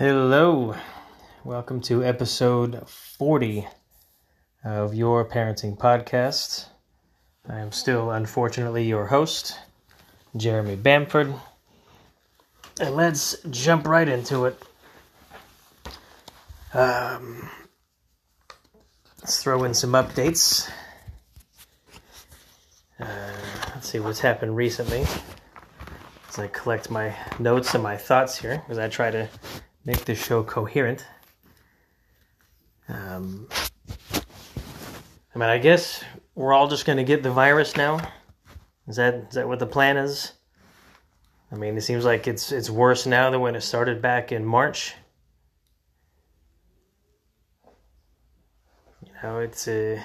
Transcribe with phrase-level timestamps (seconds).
[0.00, 0.74] Hello,
[1.44, 3.68] welcome to episode 40
[4.64, 6.68] of Your Parenting Podcast.
[7.46, 9.58] I am still, unfortunately, your host,
[10.34, 11.34] Jeremy Bamford.
[12.80, 14.62] And let's jump right into it.
[16.72, 17.50] Um,
[19.18, 20.70] let's throw in some updates.
[22.98, 23.32] Uh,
[23.74, 25.04] let's see what's happened recently
[26.30, 29.28] as I collect my notes and my thoughts here, as I try to
[29.84, 31.04] make this show coherent.
[32.88, 33.48] Um,
[35.34, 36.02] I mean, I guess
[36.34, 38.00] we're all just going to get the virus now.
[38.88, 40.32] Is that is that what the plan is?
[41.52, 44.44] I mean, it seems like it's it's worse now than when it started back in
[44.44, 44.94] March.
[49.04, 50.00] You know, it's uh,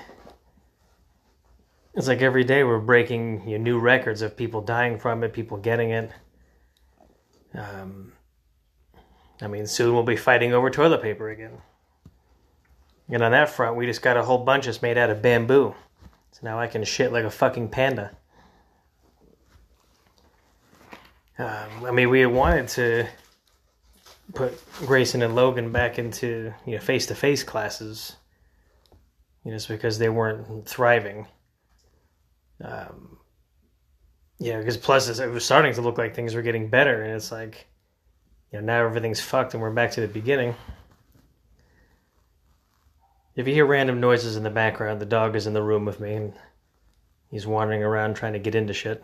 [1.95, 5.33] it's like every day we're breaking you know, new records of people dying from it,
[5.33, 6.11] people getting it.
[7.53, 8.11] Um,
[9.41, 11.57] I mean, soon we'll be fighting over toilet paper again.
[13.09, 15.75] And on that front, we just got a whole bunch that's made out of bamboo.
[16.31, 18.15] So now I can shit like a fucking panda.
[21.37, 23.07] Um, I mean, we wanted to
[24.33, 24.53] put
[24.85, 28.15] Grayson and Logan back into you know face to face classes,
[29.43, 31.27] you know, just because they weren't thriving.
[32.63, 33.17] Um,
[34.39, 37.31] yeah, because plus it was starting to look like things were getting better, and it's
[37.31, 37.67] like,
[38.55, 40.55] you know, now everything's fucked and we're back to the beginning.
[43.35, 45.99] If you hear random noises in the background, the dog is in the room with
[45.99, 46.33] me and
[47.29, 49.03] he's wandering around trying to get into shit.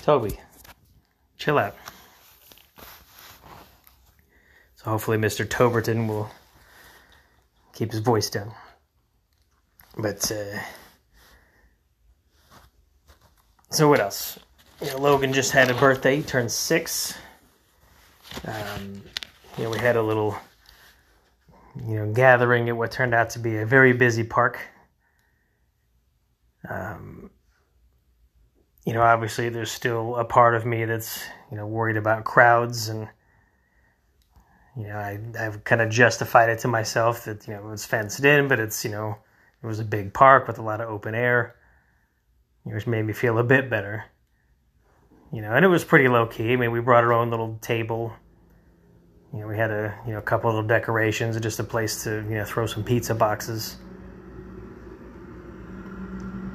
[0.00, 0.40] Toby,
[1.36, 1.76] chill out.
[4.76, 5.46] So hopefully Mr.
[5.46, 6.30] Toberton will
[7.74, 8.54] keep his voice down.
[9.98, 10.60] But, uh,
[13.68, 14.38] so what else?
[14.98, 17.18] Logan just had a birthday, he turned six.
[18.44, 19.02] Um,
[19.56, 20.36] you know, we had a little,
[21.86, 24.58] you know, gathering at what turned out to be a very busy park.
[26.68, 27.30] Um,
[28.86, 32.88] you know, obviously, there's still a part of me that's, you know, worried about crowds,
[32.88, 33.08] and
[34.76, 37.84] you know, I I've kind of justified it to myself that you know it was
[37.84, 39.16] fenced in, but it's you know,
[39.62, 41.56] it was a big park with a lot of open air,
[42.64, 44.04] which made me feel a bit better
[45.32, 46.52] you know, and it was pretty low key.
[46.52, 48.12] I mean, we brought our own little table.
[49.32, 52.04] You know, we had a you know a couple of little decorations just a place
[52.04, 53.76] to you know throw some pizza boxes.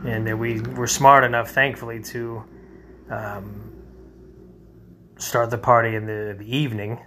[0.05, 2.43] And then we were smart enough, thankfully, to
[3.09, 3.73] um,
[5.17, 6.99] start the party in the, the evening.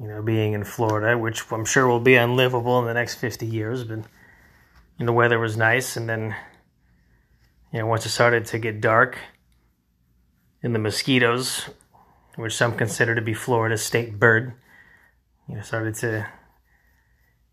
[0.00, 3.46] You know, being in Florida, which I'm sure will be unlivable in the next 50
[3.46, 4.00] years, but
[4.98, 6.34] the weather was nice, and then
[7.72, 9.18] you know once it started to get dark
[10.62, 11.68] and the mosquitoes,
[12.36, 14.54] which some consider to be Florida's state bird,
[15.48, 16.26] you know, started to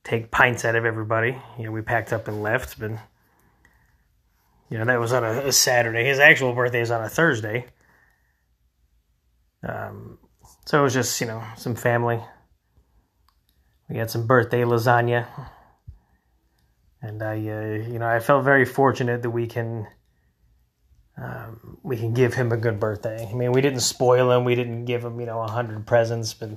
[0.03, 1.37] take pints out of everybody.
[1.57, 2.91] You know, we packed up and left, but
[4.69, 6.05] you know that was on a, a Saturday.
[6.05, 7.65] His actual birthday is on a Thursday.
[9.67, 10.19] Um,
[10.65, 12.19] so it was just you know some family.
[13.89, 15.27] We had some birthday lasagna,
[17.01, 19.87] and I uh, you know I felt very fortunate that we can
[21.21, 23.27] um, we can give him a good birthday.
[23.29, 24.45] I mean, we didn't spoil him.
[24.45, 26.51] We didn't give him, you know, a hundred presents, but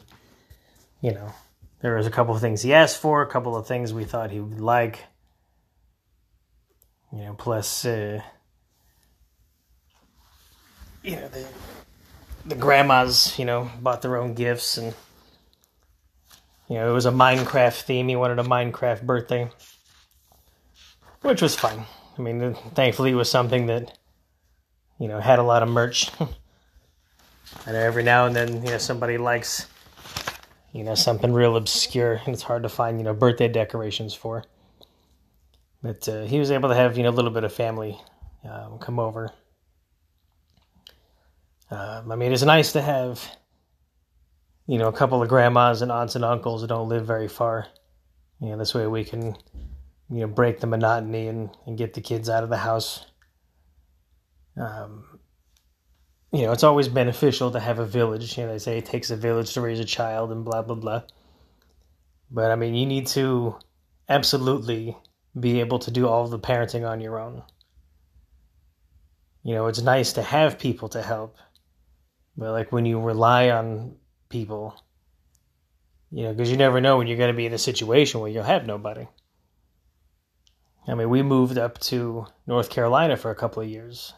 [1.00, 1.32] you know,
[1.80, 4.30] there was a couple of things he asked for, a couple of things we thought
[4.30, 5.00] he would like.
[7.12, 8.22] You know, plus, uh,
[11.02, 11.46] you know, the
[12.46, 14.94] the grandmas, you know, bought their own gifts, and
[16.68, 18.08] you know, it was a Minecraft theme.
[18.08, 19.50] He wanted a Minecraft birthday,
[21.22, 21.84] which was fun.
[22.16, 23.98] I mean, thankfully, it was something that
[25.02, 26.12] you know, had a lot of merch.
[27.66, 29.66] and every now and then, you know, somebody likes,
[30.72, 34.44] you know, something real obscure, and it's hard to find, you know, birthday decorations for.
[35.82, 38.00] But uh, he was able to have, you know, a little bit of family
[38.48, 39.32] um, come over.
[41.68, 43.28] Um, I mean, it's nice to have,
[44.68, 47.66] you know, a couple of grandmas and aunts and uncles that don't live very far.
[48.40, 49.36] You know, this way we can,
[50.10, 53.06] you know, break the monotony and, and get the kids out of the house
[54.56, 55.04] um,
[56.32, 58.36] you know, it's always beneficial to have a village.
[58.36, 60.76] You know, they say it takes a village to raise a child and blah, blah,
[60.76, 61.02] blah.
[62.30, 63.56] But I mean, you need to
[64.08, 64.96] absolutely
[65.38, 67.42] be able to do all the parenting on your own.
[69.42, 71.36] You know, it's nice to have people to help.
[72.36, 73.96] But like when you rely on
[74.30, 74.74] people,
[76.10, 78.30] you know, because you never know when you're going to be in a situation where
[78.30, 79.06] you'll have nobody.
[80.88, 84.14] I mean, we moved up to North Carolina for a couple of years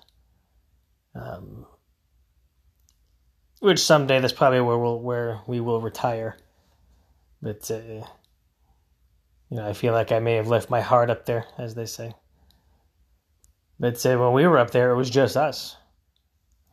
[1.15, 1.67] um,
[3.61, 6.37] which someday that's probably where we'll where we will retire.
[7.41, 8.07] But uh,
[9.51, 11.87] you know, I feel like I may have left my heart up there, as they
[11.87, 12.15] say.
[13.79, 15.77] But uh, when we were up there, it was just us.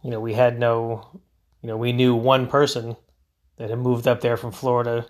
[0.04, 1.22] You know, we had no,
[1.62, 2.96] you know, we knew one person
[3.58, 5.06] that had moved up there from Florida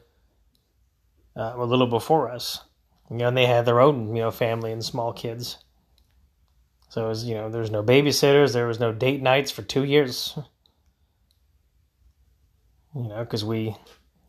[1.36, 2.62] uh, a little before us.
[3.10, 5.58] You know, and they had their own, you know, family and small kids.
[6.92, 9.62] So it was, you know, there was no babysitters, there was no date nights for
[9.62, 10.38] two years.
[12.94, 13.74] You know, because we,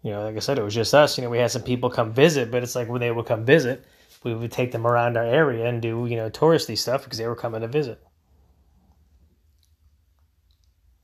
[0.04, 1.18] you know, like I said, it was just us.
[1.18, 3.44] You know, we had some people come visit, but it's like when they would come
[3.44, 3.84] visit,
[4.22, 7.26] we would take them around our area and do, you know, touristy stuff because they
[7.26, 8.00] were coming to visit.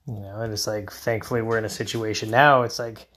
[0.07, 2.63] You know, and it's like, thankfully, we're in a situation now.
[2.63, 3.09] It's like,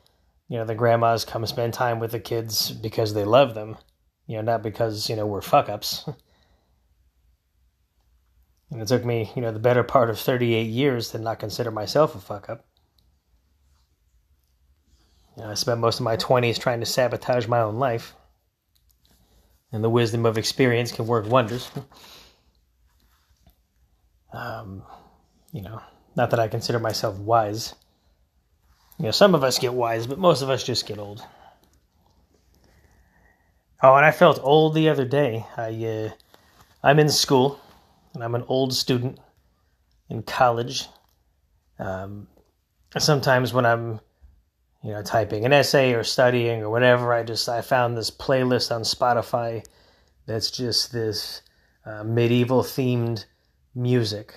[0.47, 3.77] you know, the grandmas come spend time with the kids because they love them,
[4.25, 6.09] you know, not because, you know, we're fuck ups.
[8.71, 11.71] and it took me, you know, the better part of 38 years to not consider
[11.71, 12.65] myself a fuck up.
[15.35, 18.15] You know, I spent most of my 20s trying to sabotage my own life.
[19.73, 21.69] And the wisdom of experience can work wonders.
[24.33, 24.83] Um,
[25.51, 25.81] you know,
[26.15, 27.75] not that I consider myself wise.
[28.97, 31.25] You know, some of us get wise, but most of us just get old.
[33.83, 35.45] Oh, and I felt old the other day.
[35.57, 36.09] I, uh,
[36.83, 37.59] I'm in school,
[38.13, 39.19] and I'm an old student
[40.09, 40.87] in college.
[41.79, 42.27] Um,
[42.97, 43.99] sometimes when I'm,
[44.83, 48.73] you know, typing an essay or studying or whatever, I just I found this playlist
[48.73, 49.63] on Spotify
[50.25, 51.41] that's just this
[51.85, 53.25] uh, medieval themed
[53.73, 54.35] music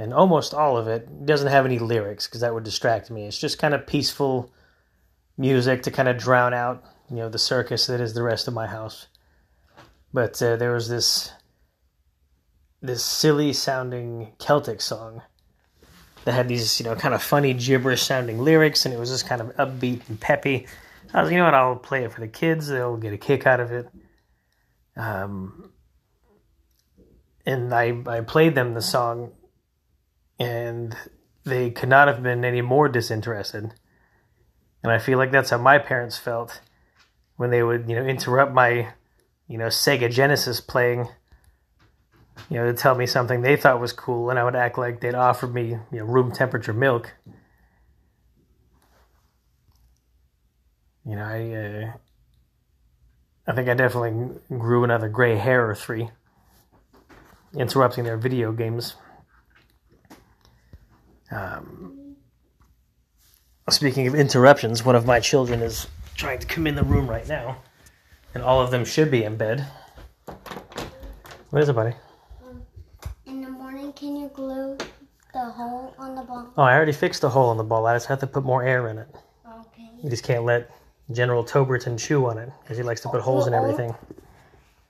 [0.00, 3.26] and almost all of it doesn't have any lyrics because that would distract me.
[3.26, 4.50] It's just kind of peaceful
[5.36, 8.54] music to kind of drown out, you know, the circus that is the rest of
[8.54, 9.08] my house.
[10.10, 11.32] But uh, there was this
[12.82, 15.22] this silly sounding Celtic song
[16.24, 19.26] that had these, you know, kind of funny gibberish sounding lyrics, and it was just
[19.26, 20.66] kind of upbeat and peppy.
[21.12, 23.46] I was, you know what, I'll play it for the kids; they'll get a kick
[23.46, 23.88] out of it.
[24.96, 25.72] Um,
[27.46, 29.32] and I I played them the song
[30.40, 30.96] and
[31.44, 33.74] they could not have been any more disinterested.
[34.82, 36.60] And I feel like that's how my parents felt
[37.36, 38.88] when they would, you know, interrupt my,
[39.46, 41.08] you know, Sega Genesis playing,
[42.48, 45.00] you know, to tell me something they thought was cool, and I would act like
[45.00, 47.12] they'd offered me, you know, room temperature milk.
[51.04, 51.92] You know, I, uh,
[53.46, 56.10] I think I definitely grew another gray hair or three,
[57.54, 58.94] interrupting their video games.
[61.32, 62.16] Um,
[63.68, 67.26] speaking of interruptions, one of my children is trying to come in the room right
[67.26, 67.56] now,
[68.34, 69.66] and all of them should be in bed.
[71.50, 71.94] What is it, buddy?
[72.46, 72.62] Um,
[73.26, 74.76] in the morning, can you glue
[75.32, 76.52] the hole on the ball?
[76.56, 77.86] Oh, I already fixed the hole in the ball.
[77.86, 79.08] I just have to put more air in it.
[79.46, 79.88] Okay.
[80.02, 80.70] You just can't let
[81.12, 83.94] General Toberton chew on it because he likes to put holes in everything.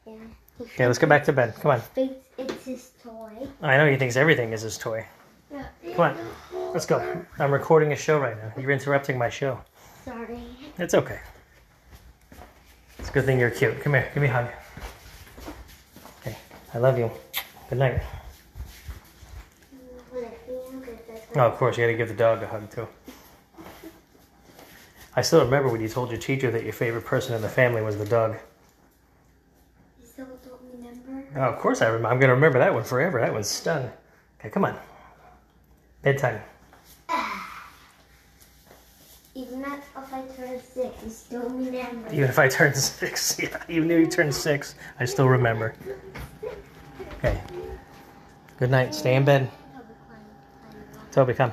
[0.07, 0.15] Yeah.
[0.61, 1.55] Okay, let's go back to bed.
[1.57, 1.83] Come on.
[1.97, 3.49] It's his toy.
[3.63, 5.07] I know he thinks everything is his toy.
[5.53, 5.65] Yeah.
[5.95, 6.17] Come on,
[6.73, 7.25] let's go.
[7.39, 8.53] I'm recording a show right now.
[8.61, 9.61] You're interrupting my show.
[10.05, 10.41] Sorry.
[10.79, 11.19] It's okay.
[12.99, 13.81] It's a good thing you're cute.
[13.81, 14.47] Come here, give me a hug.
[16.21, 16.37] Okay,
[16.75, 17.11] I love you.
[17.69, 18.03] Good night.
[21.37, 22.89] Oh, of course, you gotta give the dog a hug too.
[25.15, 27.83] I still remember when you told your teacher that your favorite person in the family
[27.83, 28.37] was the dog.
[30.01, 31.29] You still don't remember?
[31.37, 32.09] Oh, of course I remember.
[32.09, 33.21] I'm gonna remember that one forever.
[33.21, 33.91] That one's stunned.
[34.41, 34.77] Okay, come on.
[36.03, 36.41] Bedtime.
[39.35, 42.13] Even if I turn six, you still remember.
[42.13, 45.75] Even if I turn six, yeah, even if you turn six, I still remember.
[47.19, 47.41] Okay.
[48.59, 48.95] Good night.
[48.95, 49.49] Stay in bed.
[51.13, 51.53] Toby, come.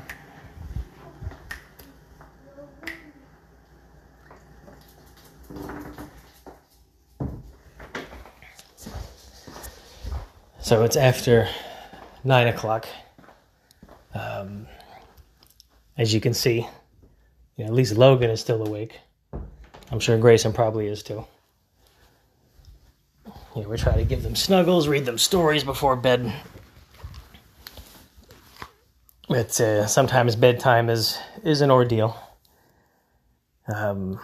[10.59, 11.47] So it's after
[12.25, 12.87] nine o'clock.
[14.13, 14.67] Um,
[15.97, 16.67] as you can see,
[17.55, 18.99] you know, at least Logan is still awake.
[19.91, 21.25] I'm sure Grayson probably is too.
[23.55, 26.33] You know, we try to give them snuggles, read them stories before bed.
[29.27, 32.17] But uh, sometimes bedtime is is an ordeal.
[33.73, 34.19] Um,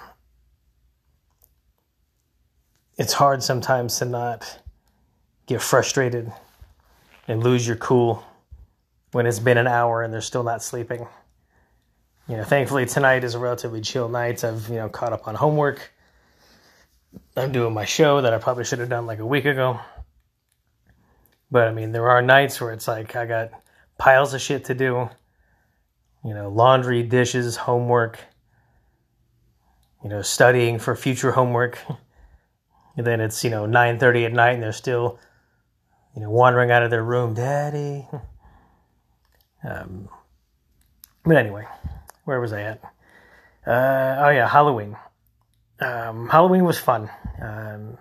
[2.97, 4.59] it's hard sometimes to not
[5.45, 6.31] get frustrated
[7.27, 8.23] and lose your cool
[9.11, 11.05] when it's been an hour and they're still not sleeping.
[12.29, 14.43] You know, thankfully tonight is a relatively chill night.
[14.43, 15.91] I've, you know, caught up on homework.
[17.35, 19.79] I'm doing my show that I probably should have done like a week ago.
[21.51, 23.51] But I mean, there are nights where it's like I got
[24.03, 25.09] piles of shit to do.
[26.25, 28.19] you know, laundry, dishes, homework,
[30.03, 31.79] you know, studying for future homework.
[32.95, 35.17] And then it's, you know, 9:30 at night and they're still
[36.15, 38.07] you know, wandering out of their room, Daddy.
[39.65, 40.09] Um,
[41.23, 41.65] but anyway,
[42.25, 42.83] where was I at?
[43.65, 44.97] Uh, oh yeah, Halloween.
[45.79, 47.09] Um, Halloween was fun.
[47.41, 47.97] Um,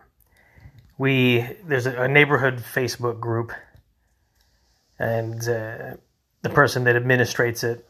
[0.99, 3.53] we there's a, a, neighborhood Facebook group,
[4.99, 5.95] and uh,
[6.43, 7.89] the person that administrates it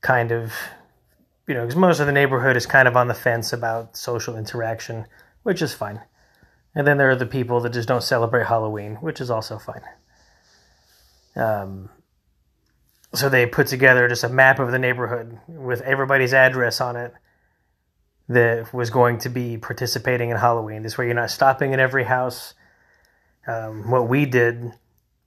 [0.00, 0.52] kind of,
[1.46, 4.36] you know, because most of the neighborhood is kind of on the fence about social
[4.36, 5.06] interaction,
[5.42, 6.00] which is fine.
[6.74, 9.82] And then there are the people that just don't celebrate Halloween, which is also fine.
[11.34, 11.88] Um,
[13.14, 17.14] so they put together just a map of the neighborhood with everybody's address on it
[18.28, 20.82] that was going to be participating in Halloween.
[20.82, 22.54] This way, you're not stopping at every house.
[23.46, 24.72] Um, what we did,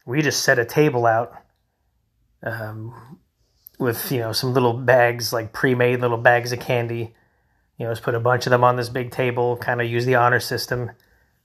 [0.05, 1.33] we just set a table out
[2.43, 3.19] um,
[3.79, 7.13] with you know some little bags, like pre-made little bags of candy.
[7.77, 9.57] You know, just put a bunch of them on this big table.
[9.57, 10.91] Kind of use the honor system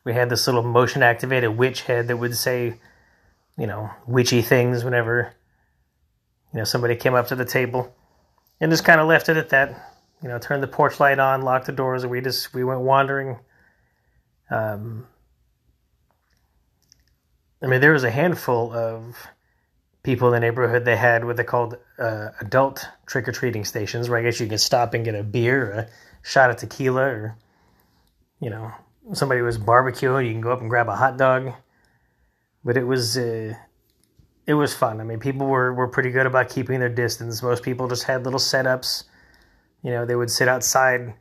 [0.07, 2.79] we had this little motion activated witch head that would say,
[3.59, 5.35] you know, witchy things whenever,
[6.55, 7.93] you know, somebody came up to the table.
[8.61, 9.97] And just kind of left it at that.
[10.23, 12.81] You know, turned the porch light on, locked the doors, and we just we went
[12.81, 13.39] wandering.
[14.49, 15.09] Um,
[17.63, 19.17] I mean, there was a handful of
[20.03, 24.09] people in the neighborhood they had what they called uh, adult trick or treating stations,
[24.09, 25.89] where I guess you can stop and get a beer, a
[26.23, 27.37] shot of tequila, or
[28.41, 28.73] you know,
[29.15, 31.53] somebody was barbecuing, you can go up and grab a hot dog.
[32.65, 33.55] But it was uh,
[34.47, 35.01] it was fun.
[35.01, 37.43] I mean, people were were pretty good about keeping their distance.
[37.43, 39.05] Most people just had little setups.
[39.83, 41.15] You know, they would sit outside.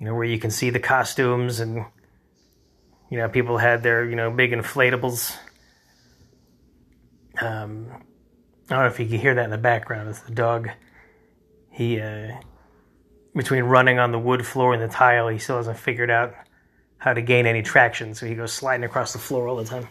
[0.00, 1.84] You know, where you can see the costumes, and
[3.10, 5.36] you know, people had their you know big inflatables.
[7.40, 7.88] Um,
[8.70, 10.08] I don't know if you can hear that in the background.
[10.08, 10.68] It's the dog.
[11.70, 12.32] He, uh,
[13.34, 16.34] between running on the wood floor and the tile, he still hasn't figured out
[16.98, 19.86] how to gain any traction, so he goes sliding across the floor all the time.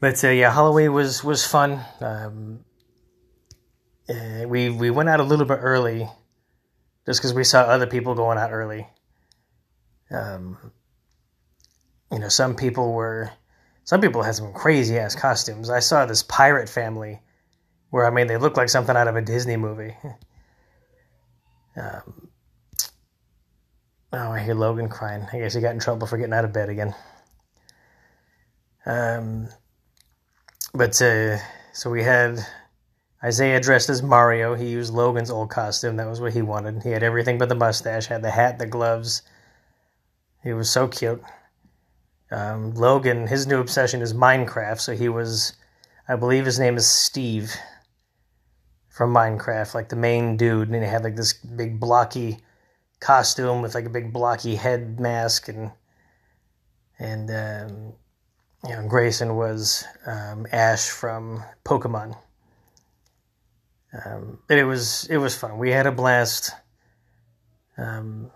[0.00, 1.80] But uh, yeah, Halloween was was fun.
[2.00, 2.64] Um,
[4.08, 6.08] uh, we we went out a little bit early,
[7.06, 8.88] just because we saw other people going out early.
[10.10, 10.58] Um,
[12.10, 13.30] you know, some people were,
[13.84, 15.70] some people had some crazy ass costumes.
[15.70, 17.20] I saw this pirate family,
[17.90, 19.96] where I mean they looked like something out of a Disney movie.
[21.76, 22.30] Um,
[24.12, 25.24] Oh, I hear Logan crying.
[25.32, 26.94] I guess he got in trouble for getting out of bed again.
[28.84, 29.48] Um,
[30.74, 31.38] but uh,
[31.72, 32.40] so we had
[33.22, 34.56] Isaiah dressed as Mario.
[34.56, 35.96] He used Logan's old costume.
[35.96, 36.82] That was what he wanted.
[36.82, 38.06] He had everything but the mustache.
[38.06, 39.22] Had the hat, the gloves.
[40.42, 41.22] He was so cute.
[42.30, 44.80] Um, Logan, his new obsession is Minecraft.
[44.80, 45.54] So he was,
[46.08, 47.54] I believe his name is Steve
[48.88, 52.38] from Minecraft, like the main dude, and he had like this big blocky
[53.00, 55.70] costume with like a big blocky head mask and
[56.98, 57.92] and um,
[58.68, 62.16] you know Grayson was um, Ash from Pokemon.
[64.04, 65.58] Um, but it was it was fun.
[65.58, 66.52] We had a blast.
[67.76, 68.30] Um,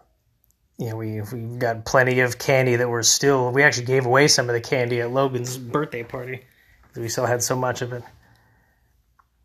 [0.78, 3.52] you know, we we got plenty of candy that were still.
[3.52, 6.44] We actually gave away some of the candy at Logan's birthday party
[6.82, 8.02] because we still had so much of it.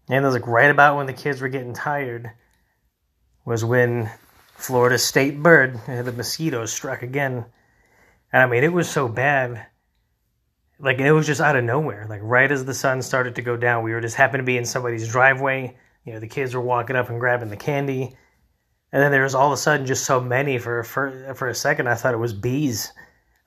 [0.10, 2.32] And it was like right about when the kids were getting tired
[3.46, 4.10] was when
[4.56, 5.80] Florida state bird.
[5.88, 7.46] Uh, the mosquitoes struck again.
[8.34, 9.66] And I mean, it was so bad.
[10.80, 12.06] Like, it was just out of nowhere.
[12.10, 14.58] Like, right as the sun started to go down, we were just happened to be
[14.58, 15.78] in somebody's driveway.
[16.06, 18.16] You know, the kids were walking up and grabbing the candy.
[18.92, 21.56] And then there was all of a sudden just so many for, for, for a
[21.56, 21.88] second.
[21.88, 22.92] I thought it was bees.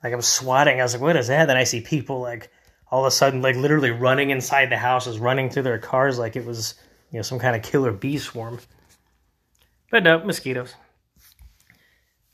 [0.03, 0.79] Like, I'm swatting.
[0.79, 1.45] I was like, what is that?
[1.45, 2.49] Then I see people, like,
[2.89, 6.35] all of a sudden, like, literally running inside the houses, running through their cars like
[6.35, 6.75] it was,
[7.11, 8.59] you know, some kind of killer bee swarm.
[9.91, 10.73] But no, mosquitoes.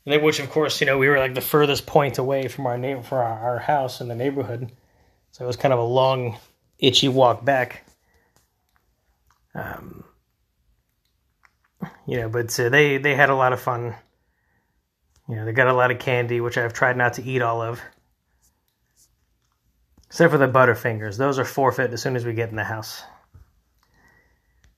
[0.06, 2.78] And which, of course, you know, we were like the furthest point away from our
[2.78, 4.72] neighbor for our, our house in the neighborhood,
[5.30, 6.38] so it was kind of a long,
[6.78, 7.84] itchy walk back.
[9.54, 10.04] Um,
[12.06, 13.94] you know, but uh, they they had a lot of fun.
[15.28, 17.62] You know, they got a lot of candy, which I've tried not to eat all
[17.62, 17.80] of,
[20.06, 21.16] except for the Butterfingers.
[21.16, 23.02] Those are forfeit as soon as we get in the house.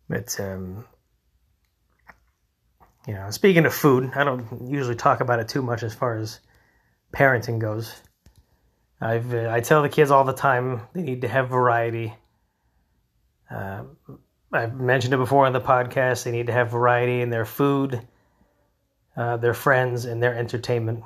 [0.09, 0.85] But um,
[3.07, 6.19] you know, speaking of food, I don't usually talk about it too much as far
[6.19, 6.39] as
[7.13, 7.95] parenting goes.
[9.01, 12.15] I've uh, I tell the kids all the time they need to have variety.
[13.51, 13.85] Uh,
[14.53, 16.25] I've mentioned it before on the podcast.
[16.25, 18.01] They need to have variety in their food,
[19.17, 21.05] uh, their friends, and their entertainment.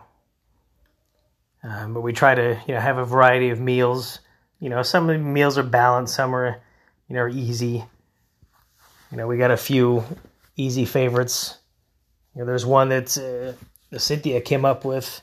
[1.62, 4.20] Um, but we try to you know have a variety of meals.
[4.60, 6.60] You know, some meals are balanced, some are
[7.08, 7.84] you know easy.
[9.10, 10.04] You know, we got a few
[10.56, 11.58] easy favorites.
[12.34, 15.22] You know, there's one that uh, Cynthia came up with,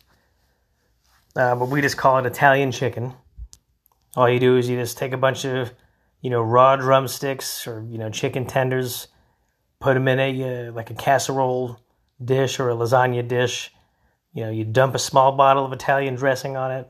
[1.35, 3.13] uh, but we just call it Italian chicken.
[4.15, 5.71] All you do is you just take a bunch of,
[6.23, 9.09] you know, raw drumsticks or you know chicken tenders,
[9.79, 11.79] put them in a uh, like a casserole
[12.23, 13.71] dish or a lasagna dish.
[14.33, 16.89] You know, you dump a small bottle of Italian dressing on it.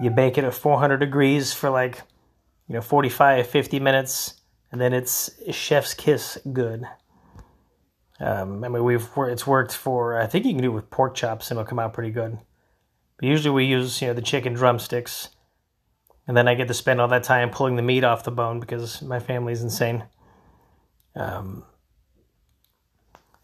[0.00, 2.02] You bake it at 400 degrees for like,
[2.68, 4.34] you know, 45, 50 minutes,
[4.70, 6.84] and then it's chef's kiss good.
[8.20, 10.20] Um, I mean, we've it's worked for.
[10.20, 12.38] I think you can do it with pork chops, and it'll come out pretty good.
[13.16, 15.30] But usually, we use you know the chicken drumsticks,
[16.26, 18.60] and then I get to spend all that time pulling the meat off the bone
[18.60, 20.04] because my family's insane.
[21.14, 21.64] Um,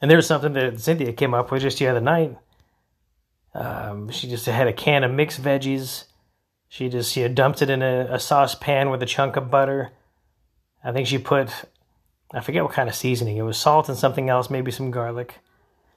[0.00, 2.36] and was something that Cynthia came up with just the other night.
[3.54, 6.04] Um, she just had a can of mixed veggies.
[6.68, 9.92] She just you know, dumped it in a, a saucepan with a chunk of butter.
[10.82, 11.50] I think she put,
[12.32, 13.36] I forget what kind of seasoning.
[13.36, 15.38] It was salt and something else, maybe some garlic.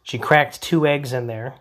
[0.03, 1.55] She cracked two eggs in there.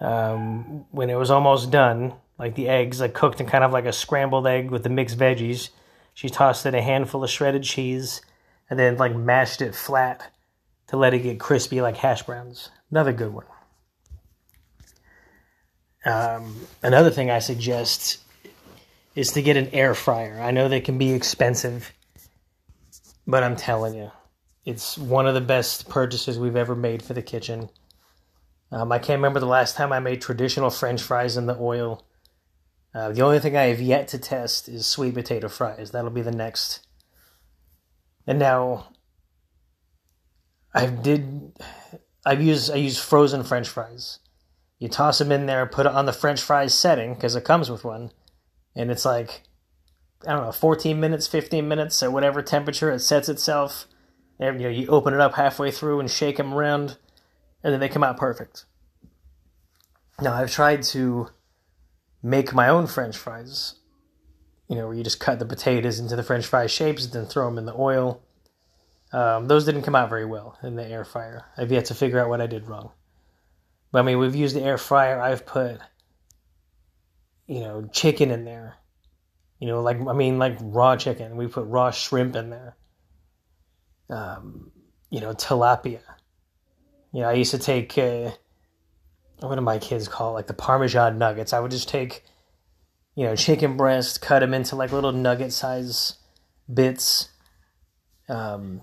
[0.00, 3.84] Um, when it was almost done, like the eggs, like cooked in kind of like
[3.84, 5.68] a scrambled egg with the mixed veggies,
[6.12, 8.20] she tossed in a handful of shredded cheese
[8.68, 10.32] and then like mashed it flat
[10.88, 12.70] to let it get crispy like hash browns.
[12.90, 13.46] Another good one.
[16.04, 18.18] Um, another thing I suggest
[19.14, 20.40] is to get an air fryer.
[20.42, 21.92] I know they can be expensive,
[23.24, 24.10] but I'm telling you,
[24.64, 27.68] it's one of the best purchases we've ever made for the kitchen.
[28.72, 32.04] Um, I can't remember the last time I made traditional French fries in the oil.
[32.94, 35.90] Uh, the only thing I have yet to test is sweet potato fries.
[35.90, 36.86] That'll be the next.
[38.26, 38.88] And now,
[40.74, 41.52] I did.
[42.24, 44.18] I've used I use frozen French fries.
[44.78, 47.70] You toss them in there, put it on the French fries setting because it comes
[47.70, 48.10] with one,
[48.76, 49.42] and it's like
[50.26, 53.86] I don't know, 14 minutes, 15 minutes, at whatever temperature it sets itself.
[54.38, 56.96] And, you know, you open it up halfway through and shake them around,
[57.62, 58.64] and then they come out perfect.
[60.20, 61.28] Now I've tried to
[62.22, 63.74] make my own French fries.
[64.68, 67.26] You know, where you just cut the potatoes into the French fry shapes and then
[67.26, 68.22] throw them in the oil.
[69.12, 71.44] Um, those didn't come out very well in the air fryer.
[71.58, 72.92] I've yet to figure out what I did wrong.
[73.90, 75.20] But I mean, we've used the air fryer.
[75.20, 75.78] I've put,
[77.46, 78.76] you know, chicken in there.
[79.58, 81.36] You know, like I mean, like raw chicken.
[81.36, 82.76] We put raw shrimp in there.
[84.08, 84.72] Um,
[85.10, 86.00] you know, tilapia.
[87.12, 87.98] You know, I used to take.
[87.98, 88.30] Uh,
[89.48, 90.34] what do my kids call it?
[90.34, 91.52] like the Parmesan nuggets?
[91.52, 92.24] I would just take,
[93.14, 96.14] you know, chicken breast, cut them into like little nugget size
[96.72, 97.28] bits.
[98.28, 98.82] Um,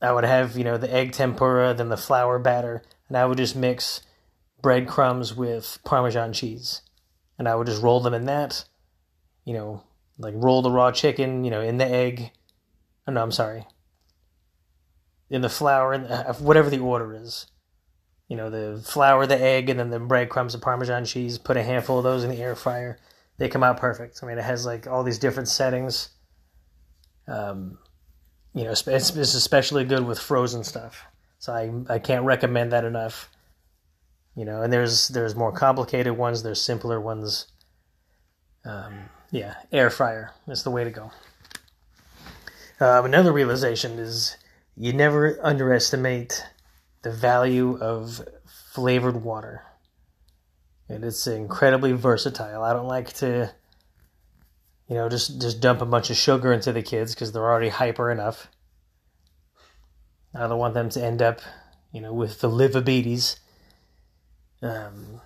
[0.00, 3.38] I would have, you know, the egg tempura, then the flour batter, and I would
[3.38, 4.02] just mix
[4.62, 6.82] breadcrumbs with Parmesan cheese.
[7.38, 8.64] And I would just roll them in that,
[9.44, 9.82] you know,
[10.18, 12.30] like roll the raw chicken, you know, in the egg.
[13.06, 13.66] Oh, no, I'm sorry.
[15.28, 17.46] In the flour, and uh, whatever the order is.
[18.28, 21.38] You know, the flour, the egg, and then the breadcrumbs and Parmesan cheese.
[21.38, 22.98] Put a handful of those in the air fryer.
[23.38, 24.20] They come out perfect.
[24.22, 26.10] I mean, it has like all these different settings.
[27.28, 27.78] Um,
[28.54, 31.04] you know, it's, it's especially good with frozen stuff.
[31.38, 33.30] So I, I can't recommend that enough.
[34.34, 37.46] You know, and there's there's more complicated ones, there's simpler ones.
[38.64, 41.10] Um, yeah, air fryer is the way to go.
[42.80, 44.36] Um, another realization is
[44.76, 46.44] you never underestimate
[47.02, 48.26] the value of
[48.72, 49.62] flavored water.
[50.88, 52.62] And it's incredibly versatile.
[52.62, 53.52] I don't like to
[54.88, 57.68] you know, just just dump a bunch of sugar into the kids because they're already
[57.68, 58.48] hyper enough.
[60.34, 61.40] I don't want them to end up,
[61.92, 62.80] you know, with the liver
[64.62, 65.20] Um,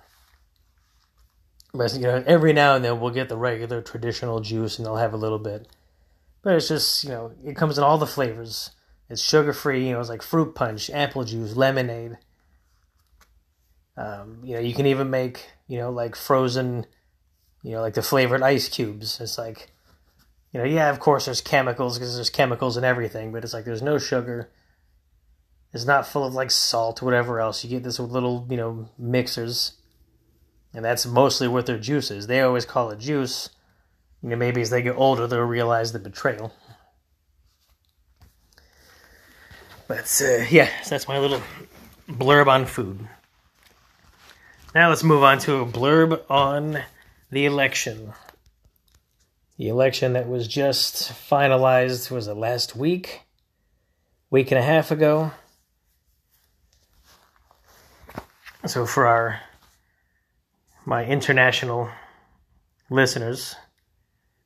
[1.73, 4.95] but you know, every now and then we'll get the regular traditional juice, and they'll
[4.95, 5.67] have a little bit.
[6.41, 8.71] But it's just you know, it comes in all the flavors.
[9.11, 9.87] It's sugar free.
[9.87, 12.17] You know, it's like fruit punch, apple juice, lemonade.
[13.97, 16.85] Um, you know, you can even make you know like frozen
[17.63, 19.19] you know, like the flavored ice cubes.
[19.19, 19.71] It's like,
[20.51, 23.65] you know, yeah, of course there's chemicals because there's chemicals in everything, but it's like
[23.65, 24.49] there's no sugar.
[25.73, 27.63] It's not full of like salt, or whatever else.
[27.63, 29.73] You get this with little, you know, mixers,
[30.73, 32.27] and that's mostly what their juice is.
[32.27, 33.49] They always call it juice.
[34.21, 36.53] You know, maybe as they get older, they'll realize the betrayal.
[39.91, 41.41] But uh, yeah, so that's my little
[42.07, 43.09] blurb on food.
[44.73, 46.81] Now let's move on to a blurb on
[47.29, 48.13] the election.
[49.57, 53.23] The election that was just finalized was it last week,
[54.29, 55.31] week and a half ago.
[58.67, 59.41] So for our
[60.85, 61.89] my international
[62.89, 63.57] listeners,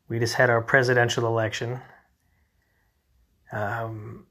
[0.09, 1.81] we just had our presidential election.
[3.51, 4.24] Um,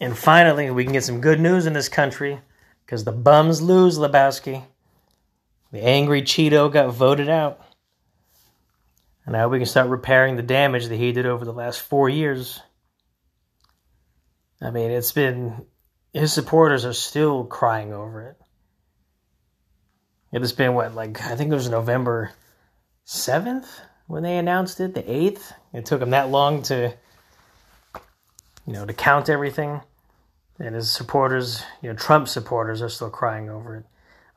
[0.00, 2.40] And finally, we can get some good news in this country
[2.84, 4.64] because the bums lose, Lebowski.
[5.72, 7.60] The angry Cheeto got voted out.
[9.24, 12.08] And now we can start repairing the damage that he did over the last four
[12.08, 12.60] years.
[14.60, 15.66] I mean, it's been.
[16.12, 18.36] His supporters are still crying over it.
[20.32, 22.32] It has been, what, like, I think it was November
[23.06, 23.66] 7th
[24.08, 25.52] when they announced it, the 8th.
[25.72, 26.92] It took them that long to,
[28.66, 29.80] you know, to count everything.
[30.60, 33.84] And his supporters, you know, Trump supporters are still crying over it.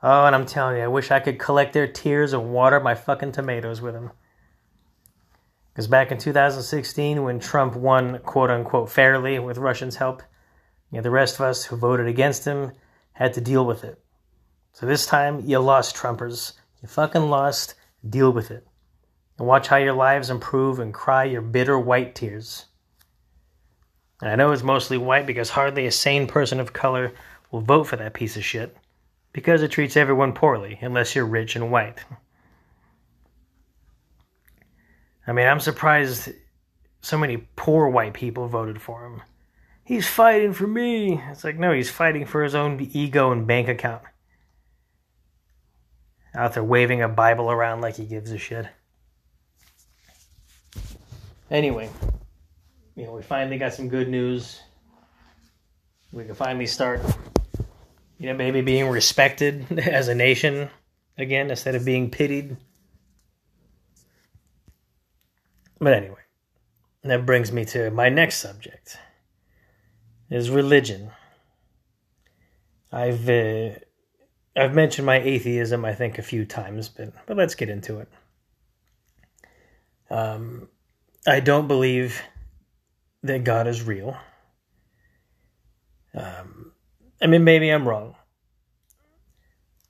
[0.02, 2.94] Oh, and I'm telling you, I wish I could collect their tears and water my
[2.94, 4.10] fucking tomatoes with them.
[5.72, 10.22] Because back in 2016, when Trump won quote unquote fairly with Russians' help,
[10.90, 12.72] you know, the rest of us who voted against him
[13.12, 14.00] had to deal with it.
[14.72, 16.54] So this time, you lost, Trumpers.
[16.80, 17.74] You fucking lost.
[18.08, 18.66] Deal with it.
[19.38, 22.66] And watch how your lives improve and cry your bitter white tears.
[24.24, 27.12] And I know it's mostly white because hardly a sane person of color
[27.50, 28.74] will vote for that piece of shit
[29.34, 31.98] because it treats everyone poorly unless you're rich and white.
[35.26, 36.30] I mean, I'm surprised
[37.02, 39.20] so many poor white people voted for him.
[39.84, 41.20] He's fighting for me.
[41.30, 44.04] It's like, no, he's fighting for his own ego and bank account.
[46.34, 48.68] Out there waving a Bible around like he gives a shit.
[51.50, 51.90] Anyway,
[52.96, 54.60] you know, we finally got some good news.
[56.12, 57.00] We can finally start,
[58.18, 60.70] you know, maybe being respected as a nation
[61.18, 62.56] again instead of being pitied.
[65.80, 66.22] But anyway,
[67.02, 68.96] that brings me to my next subject
[70.30, 71.10] is religion.
[72.92, 73.70] I've uh,
[74.56, 78.08] I've mentioned my atheism I think a few times, but but let's get into it.
[80.10, 80.68] Um,
[81.26, 82.22] I don't believe
[83.24, 84.16] that God is real.
[86.14, 86.72] Um,
[87.20, 88.14] I mean, maybe I'm wrong,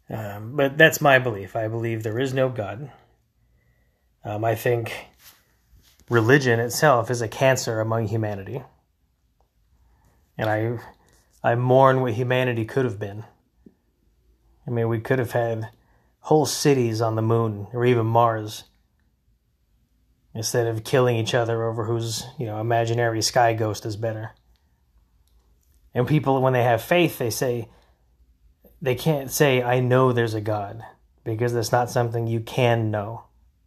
[0.09, 1.55] um, but that's my belief.
[1.57, 2.91] I believe there is no God.
[4.25, 5.09] Um, I think
[6.09, 8.63] religion itself is a cancer among humanity.
[10.39, 10.79] And I
[11.43, 13.25] I mourn what humanity could have been.
[14.67, 15.71] I mean, we could have had
[16.21, 18.65] whole cities on the moon or even Mars
[20.35, 24.33] instead of killing each other over whose, you know, imaginary sky ghost is better.
[25.95, 27.69] And people when they have faith, they say
[28.83, 30.83] they can't say I know there's a God
[31.23, 33.25] because that's not something you can know.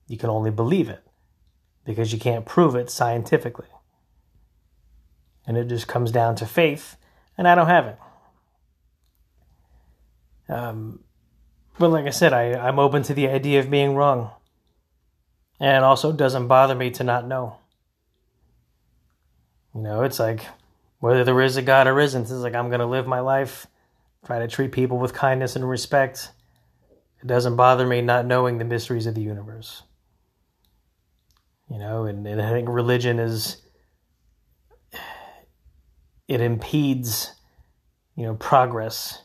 [0.08, 1.04] You can only believe it
[1.86, 3.68] because you can't prove it scientifically.
[5.46, 6.98] And it just comes down to faith,
[7.38, 7.98] and I don't have it.
[10.50, 11.00] Um,
[11.80, 14.32] but like I said, I, I'm open to the idea of being wrong.
[15.60, 17.58] And also doesn't bother me to not know.
[19.74, 20.46] You know, it's like
[21.00, 23.68] whether there is a God or isn't, it's like I'm going to live my life,
[24.26, 26.32] try to treat people with kindness and respect.
[27.22, 29.84] It doesn't bother me not knowing the mysteries of the universe.
[31.70, 33.62] You know, and, and I think religion is,
[36.28, 37.34] it impedes,
[38.16, 39.24] you know, progress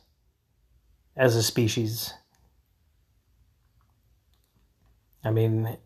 [1.16, 2.14] as a species.
[5.24, 5.76] I mean,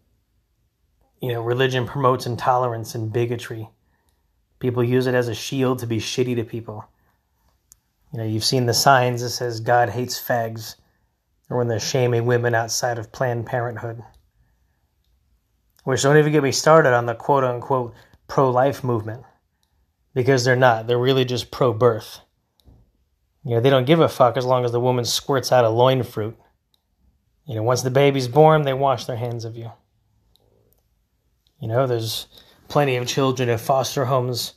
[1.26, 3.68] you know, religion promotes intolerance and bigotry.
[4.60, 6.88] People use it as a shield to be shitty to people.
[8.12, 10.76] You know, you've seen the signs that says God hates fags,
[11.50, 14.04] or when they're shaming women outside of Planned Parenthood.
[15.82, 17.92] Which don't even get me started on the quote unquote
[18.28, 19.24] pro life movement.
[20.14, 20.86] Because they're not.
[20.86, 22.20] They're really just pro birth.
[23.42, 25.70] You know, they don't give a fuck as long as the woman squirts out a
[25.70, 26.36] loin fruit.
[27.46, 29.72] You know, once the baby's born, they wash their hands of you.
[31.60, 32.26] You know, there's
[32.68, 34.54] plenty of children in foster homes,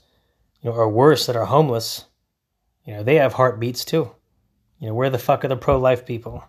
[0.62, 2.06] you know, or worse, that are homeless.
[2.86, 4.12] You know, they have heartbeats too.
[4.80, 6.44] You know, where the fuck are the pro life people?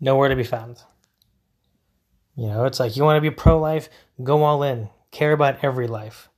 [0.00, 0.82] Nowhere to be found.
[2.36, 3.88] You know, it's like you want to be pro life,
[4.22, 6.28] go all in, care about every life.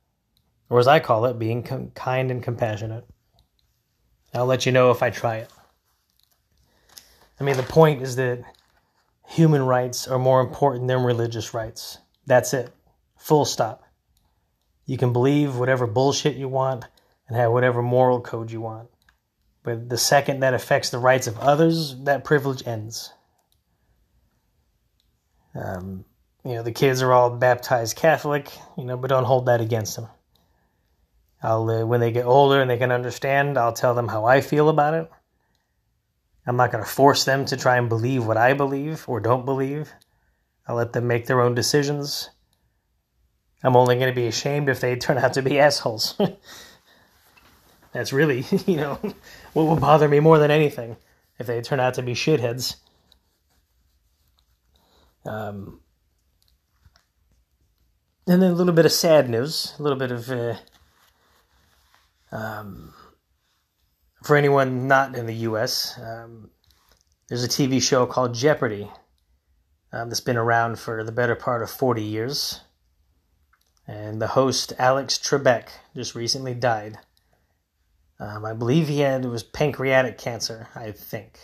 [0.69, 3.05] Or as I call it, being com- kind and compassionate.
[4.33, 5.49] I'll let you know if I try it.
[7.39, 8.43] I mean, the point is that
[9.27, 11.99] human rights are more important than religious rights.
[12.25, 12.71] That's it.
[13.25, 13.83] Full stop.
[14.85, 16.85] You can believe whatever bullshit you want
[17.27, 18.87] and have whatever moral code you want.
[19.63, 23.11] But the second that affects the rights of others, that privilege ends.
[25.55, 26.05] Um,
[26.43, 29.95] you know, the kids are all baptized Catholic, you know, but don't hold that against
[29.95, 30.07] them.
[31.41, 34.41] I'll, uh, when they get older and they can understand, I'll tell them how I
[34.41, 35.09] feel about it.
[36.45, 39.45] I'm not going to force them to try and believe what I believe or don't
[39.45, 39.91] believe.
[40.67, 42.29] I'll let them make their own decisions.
[43.65, 46.13] I'm only going to be ashamed if they turn out to be assholes.
[47.93, 48.99] That's really, you know,
[49.53, 50.97] what would bother me more than anything
[51.39, 52.75] if they turn out to be shitheads.
[55.25, 55.79] Um,
[58.27, 60.57] and then a little bit of sad news, a little bit of, uh,
[62.31, 62.93] um,
[64.23, 66.51] for anyone not in the U.S., um,
[67.29, 68.91] there's a TV show called Jeopardy
[69.91, 72.61] um, that's been around for the better part of 40 years.
[73.87, 76.97] And the host, Alex Trebek, just recently died.
[78.19, 81.39] Um, I believe he had, it was pancreatic cancer, I think.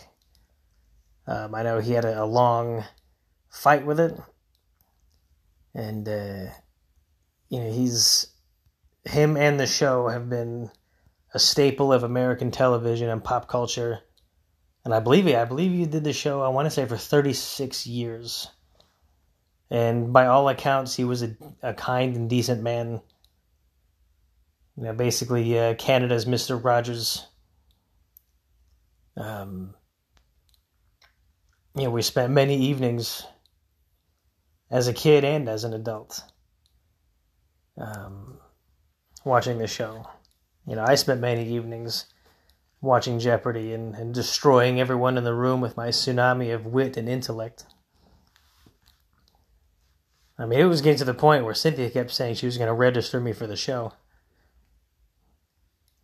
[1.26, 2.84] Um, I know he had a, a, long
[3.50, 4.18] fight with it.
[5.74, 6.50] And, uh,
[7.48, 8.26] you know, he's,
[9.04, 10.70] him and the show have been
[11.34, 14.00] a staple of American television and pop culture.
[14.84, 16.96] And I believe he, I believe he did the show, I want to say, for
[16.96, 18.48] 36 years.
[19.72, 23.00] And by all accounts, he was a, a kind and decent man.
[24.76, 26.62] You know, basically, uh, Canada's Mr.
[26.62, 27.26] Rogers.
[29.16, 29.74] Um,
[31.74, 33.24] you know, we spent many evenings
[34.70, 36.22] as a kid and as an adult
[37.78, 38.38] um,
[39.24, 40.06] watching the show.
[40.66, 42.04] You know, I spent many evenings
[42.82, 47.08] watching Jeopardy and, and destroying everyone in the room with my tsunami of wit and
[47.08, 47.64] intellect.
[50.38, 52.68] I mean, it was getting to the point where Cynthia kept saying she was going
[52.68, 53.92] to register me for the show.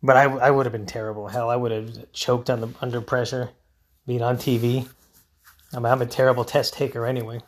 [0.01, 1.27] But I, I would have been terrible.
[1.27, 3.49] Hell, I would have choked on the under pressure,
[4.07, 4.87] being on TV.
[5.73, 7.41] I mean, I'm a terrible test taker anyway.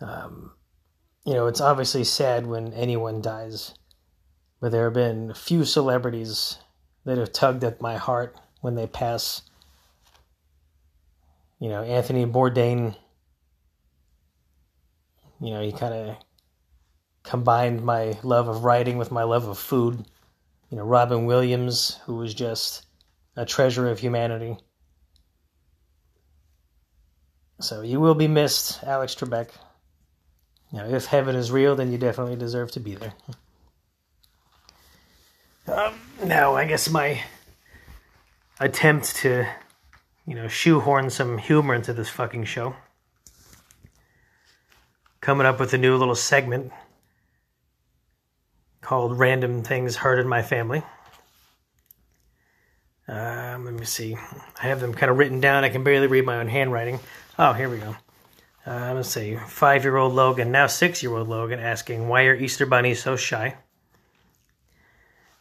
[0.00, 0.52] Um,
[1.24, 3.74] you know, it's obviously sad when anyone dies,
[4.60, 6.58] but there have been a few celebrities
[7.04, 9.42] that have tugged at my heart when they pass.
[11.58, 12.96] You know, Anthony Bourdain
[15.40, 16.16] you know, he kind of
[17.22, 20.04] combined my love of writing with my love of food.
[20.70, 22.86] You know, Robin Williams, who was just
[23.36, 24.56] a treasure of humanity.
[27.60, 29.48] So you will be missed, Alex Trebek.
[30.72, 33.12] You know, if heaven is real, then you definitely deserve to be there.
[35.66, 37.20] Um, now, I guess my
[38.60, 39.46] attempt to,
[40.26, 42.74] you know, shoehorn some humor into this fucking show
[45.20, 46.72] coming up with a new little segment
[48.80, 50.82] called Random Things Heard in My Family.
[53.06, 54.16] Um, let me see.
[54.16, 55.64] I have them kind of written down.
[55.64, 57.00] I can barely read my own handwriting.
[57.38, 57.96] Oh, here we go.
[58.66, 59.36] Uh, let's see.
[59.48, 63.16] Five year old Logan, now six year old Logan, asking, Why are Easter bunnies so
[63.16, 63.56] shy?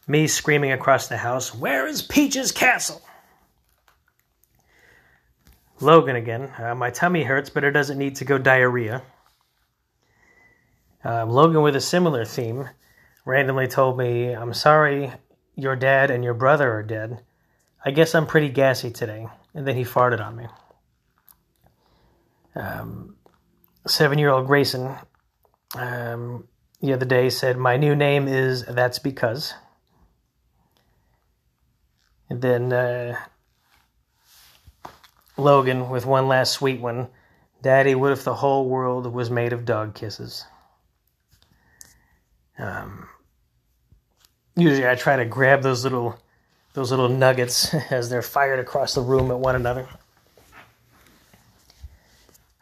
[0.08, 3.02] Me screaming across the house, Where is Peach's castle?
[5.80, 9.04] Logan again, uh, My tummy hurts, but it doesn't need to go diarrhea.
[11.04, 12.70] Um, Logan, with a similar theme,
[13.26, 15.12] randomly told me, I'm sorry
[15.56, 17.22] your dad and your brother are dead.
[17.84, 19.28] I guess I'm pretty gassy today.
[19.54, 20.46] And then he farted on me.
[22.56, 23.16] Um,
[23.88, 24.96] Seven year old Grayson
[25.76, 26.48] um,
[26.82, 29.54] the other day said, My new name is That's Because.
[32.30, 33.18] And then uh,
[35.38, 37.08] Logan with one last sweet one
[37.62, 40.46] Daddy, what if the whole world was made of dog kisses?
[42.60, 43.08] Um,
[44.56, 46.20] usually, I try to grab those little
[46.74, 49.88] those little nuggets as they're fired across the room at one another.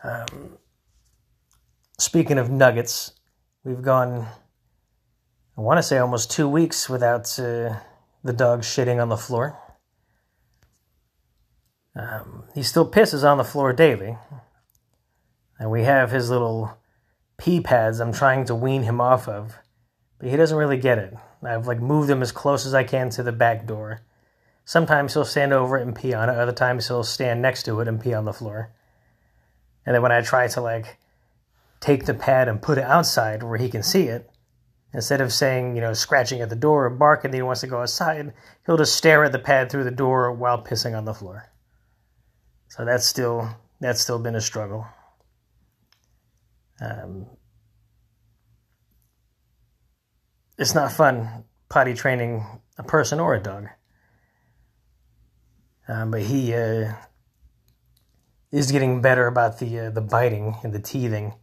[0.04, 0.58] Um,
[1.98, 3.12] speaking of nuggets,
[3.64, 4.28] we've gone,
[5.58, 7.76] I want to say, almost two weeks without uh,
[8.24, 9.60] the dog shitting on the floor.
[11.96, 14.18] Um, he still pisses on the floor daily.
[15.60, 16.78] And we have his little
[17.38, 19.58] pee pads I'm trying to wean him off of
[20.20, 21.14] but he doesn't really get it.
[21.44, 24.02] I've like moved him as close as I can to the back door.
[24.66, 26.38] Sometimes he'll stand over it and pee on it.
[26.38, 28.74] Other times he'll stand next to it and pee on the floor.
[29.86, 30.98] And then when I try to like
[31.80, 34.30] take the pad and put it outside where he can see it,
[34.94, 37.68] instead of saying, you know, scratching at the door or barking that he wants to
[37.68, 38.34] go outside,
[38.66, 41.50] he'll just stare at the pad through the door while pissing on the floor.
[42.70, 43.50] So that's still
[43.80, 44.86] that's still been a struggle.
[46.82, 47.28] Um,
[50.58, 52.46] it's not fun potty training
[52.78, 53.68] a person or a dog.
[55.88, 56.94] Um, but he uh,
[58.52, 61.34] is getting better about the uh, the biting and the teething.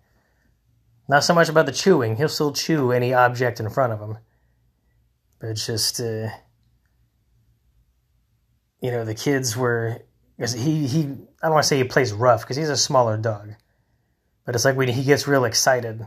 [1.08, 2.16] Not so much about the chewing.
[2.16, 4.18] He'll still chew any object in front of him.
[5.38, 6.28] But it's just, uh,
[8.80, 10.02] you know, the kids were.
[10.38, 11.00] He he.
[11.02, 13.54] I don't want to say he plays rough because he's a smaller dog,
[14.44, 16.06] but it's like when he gets real excited,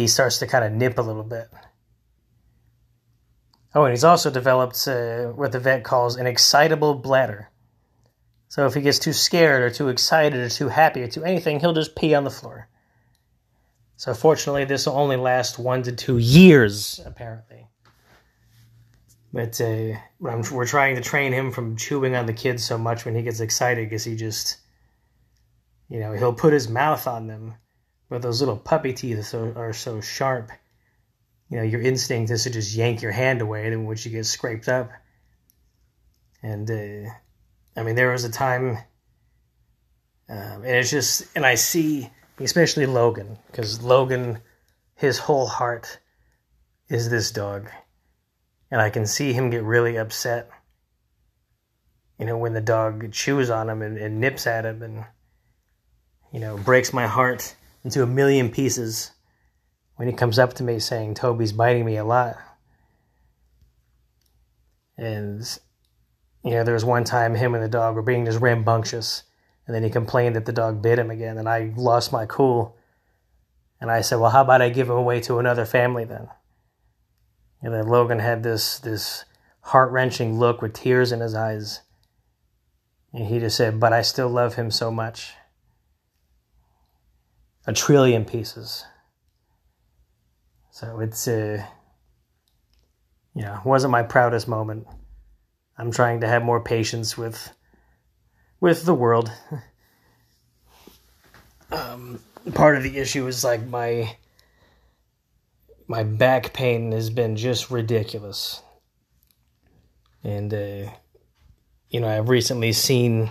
[0.00, 1.48] he starts to kind of nip a little bit.
[3.74, 7.50] Oh, and he's also developed uh, what the vet calls an excitable bladder.
[8.48, 11.60] So if he gets too scared or too excited or too happy or too anything,
[11.60, 12.68] he'll just pee on the floor.
[13.96, 17.66] So fortunately, this will only last one to two years, apparently.
[19.32, 23.14] But uh, we're trying to train him from chewing on the kids so much when
[23.14, 24.56] he gets excited because he just,
[25.90, 27.54] you know, he'll put his mouth on them,
[28.08, 30.50] but those little puppy teeth are so, are so sharp.
[31.48, 34.26] You know, your instinct is to just yank your hand away, in which you get
[34.26, 34.90] scraped up.
[36.42, 37.10] And uh,
[37.76, 38.78] I mean, there was a time,
[40.28, 44.38] um, and it's just, and I see, especially Logan, because Logan,
[44.94, 45.98] his whole heart
[46.88, 47.70] is this dog.
[48.70, 50.50] And I can see him get really upset,
[52.18, 55.04] you know, when the dog chews on him and, and nips at him and,
[56.32, 57.54] you know, breaks my heart
[57.86, 59.12] into a million pieces
[59.94, 62.36] when he comes up to me saying, Toby's biting me a lot.
[64.98, 65.40] And
[66.42, 69.22] you know, there was one time him and the dog were being just rambunctious,
[69.66, 72.76] and then he complained that the dog bit him again, and I lost my cool.
[73.80, 76.28] And I said, "Well, how about I give him away to another family then?"
[77.62, 79.24] And then Logan had this this
[79.60, 81.82] heart wrenching look with tears in his eyes,
[83.12, 85.34] and he just said, "But I still love him so much."
[87.66, 88.84] A trillion pieces.
[90.70, 91.64] So it's uh,
[93.34, 94.86] yeah, wasn't my proudest moment.
[95.78, 97.52] I'm trying to have more patience with
[98.60, 99.30] with the world.
[101.70, 102.20] um,
[102.54, 104.16] part of the issue is like my
[105.86, 108.62] my back pain has been just ridiculous,
[110.24, 110.90] and uh,
[111.90, 113.30] you know I've recently seen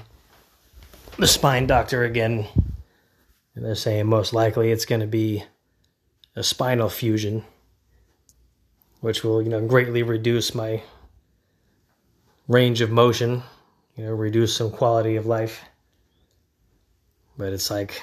[1.17, 2.47] the spine doctor again,
[3.55, 5.43] and they're saying most likely it's going to be
[6.35, 7.43] a spinal fusion,
[8.99, 10.83] which will you know greatly reduce my
[12.47, 13.43] range of motion,
[13.95, 15.61] you know, reduce some quality of life.
[17.37, 18.01] But it's like,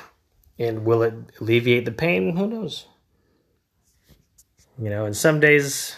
[0.58, 2.36] and will it alleviate the pain?
[2.36, 2.86] Who knows?
[4.78, 5.94] You know, and some days,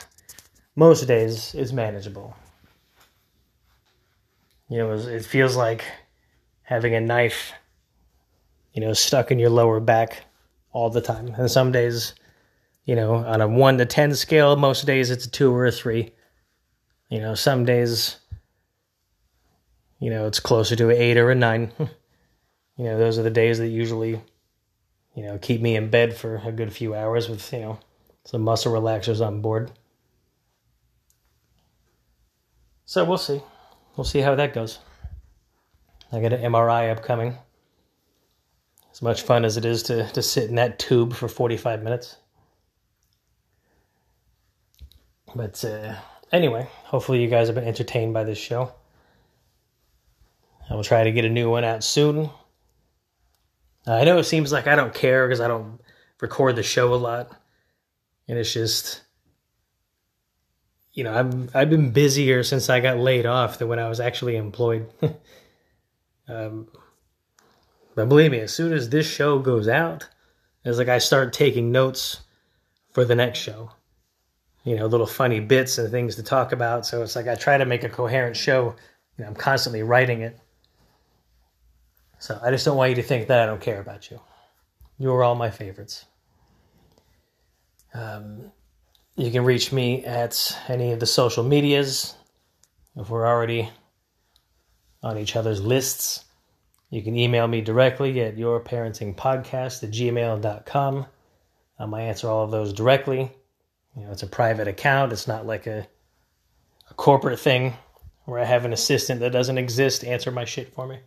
[0.76, 2.36] most days, it's manageable.
[4.68, 5.84] You know, it feels like
[6.62, 7.52] having a knife,
[8.74, 10.26] you know, stuck in your lower back
[10.72, 11.28] all the time.
[11.38, 12.14] And some days,
[12.84, 15.72] you know, on a 1 to 10 scale, most days it's a 2 or a
[15.72, 16.12] 3.
[17.08, 18.18] You know, some days
[20.04, 21.72] you know, it's closer to an eight or a nine.
[21.78, 24.20] you know, those are the days that usually,
[25.14, 27.78] you know, keep me in bed for a good few hours with, you know,
[28.26, 29.72] some muscle relaxers on board.
[32.84, 33.40] So we'll see.
[33.96, 34.78] We'll see how that goes.
[36.12, 37.38] I got an MRI upcoming.
[38.94, 42.16] As much fun as it is to, to sit in that tube for 45 minutes.
[45.34, 45.96] But uh,
[46.30, 48.72] anyway, hopefully you guys have been entertained by this show.
[50.70, 52.30] I will try to get a new one out soon.
[53.84, 55.80] I know it seems like I don't care because I don't
[56.20, 57.36] record the show a lot,
[58.28, 59.02] and it's just,
[60.92, 64.00] you know, I've I've been busier since I got laid off than when I was
[64.00, 64.88] actually employed.
[66.28, 66.68] um,
[67.94, 70.08] but believe me, as soon as this show goes out,
[70.64, 72.20] it's like I start taking notes
[72.90, 73.70] for the next show.
[74.64, 76.86] You know, little funny bits and things to talk about.
[76.86, 78.74] So it's like I try to make a coherent show.
[79.16, 80.38] You know, I'm constantly writing it.
[82.18, 84.20] So I just don't want you to think that I don't care about you.
[84.98, 86.06] You are all my favorites.
[87.92, 88.50] Um,
[89.16, 92.14] you can reach me at any of the social medias.
[92.96, 93.68] If we're already
[95.02, 96.23] on each other's lists,
[96.94, 101.06] you can email me directly at yourparentingpodcast at gmail.com.
[101.78, 103.32] Um, I answer all of those directly.
[103.96, 105.12] You know, it's a private account.
[105.12, 105.86] It's not like a,
[106.90, 107.74] a corporate thing
[108.24, 110.98] where I have an assistant that doesn't exist answer my shit for me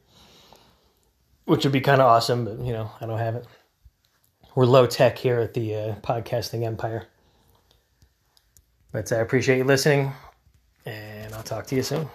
[1.47, 3.45] which would be kind of awesome, but you know, I don't have it.
[4.53, 7.07] We're low tech here at the uh, podcasting empire.
[8.91, 10.11] But I appreciate you listening,
[10.85, 12.09] and I'll talk to you soon.